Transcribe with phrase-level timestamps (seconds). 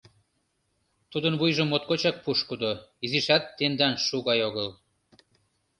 [1.11, 2.71] —Тудын вуйжо моткочак пушкыдо,
[3.03, 4.69] изишат тендан шу гай огыл.